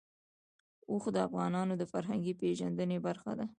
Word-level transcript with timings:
اوښ 0.89 1.03
د 1.15 1.17
افغانانو 1.27 1.73
د 1.77 1.83
فرهنګي 1.91 2.33
پیژندنې 2.41 2.97
برخه 3.07 3.31
ده. 3.39 3.45